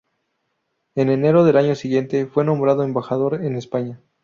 En 0.95 1.09
enero 1.11 1.43
del 1.45 1.57
año 1.57 1.75
siguiente 1.75 2.25
fue 2.25 2.43
nombrado 2.43 2.81
embajador 2.83 3.45
en 3.45 3.55
España. 3.55 4.01